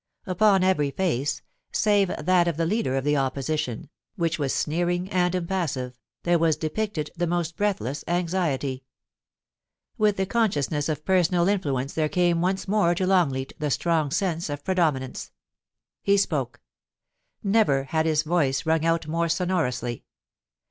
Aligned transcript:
Upon 0.25 0.63
every 0.63 0.89
face, 0.89 1.43
save 1.71 2.07
that 2.07 2.47
of 2.47 2.57
the 2.57 2.65
leader 2.65 2.95
of 2.95 3.03
the 3.03 3.15
Opposition, 3.17 3.87
which 4.15 4.39
was 4.39 4.51
sneering 4.51 5.07
and 5.11 5.35
impassive, 5.35 5.95
there 6.23 6.39
was 6.39 6.57
depicted 6.57 7.11
the 7.15 7.27
most 7.27 7.55
breathless 7.55 8.03
anxiety. 8.07 8.83
With 9.99 10.17
the 10.17 10.25
consciousness 10.25 10.89
of 10.89 11.05
personal 11.05 11.47
influence 11.47 11.93
there 11.93 12.09
came 12.09 12.41
once 12.41 12.67
more 12.67 12.95
to 12.95 13.05
Longleat 13.05 13.53
the 13.59 13.69
strong 13.69 14.09
sense 14.09 14.49
of 14.49 14.63
predominance. 14.63 15.33
He 16.01 16.17
spoke. 16.17 16.59
Never 17.43 17.83
had 17.83 18.07
his 18.07 18.23
voice 18.23 18.65
rung 18.65 18.83
out 18.83 19.07
more 19.07 19.29
sonorously. 19.29 20.03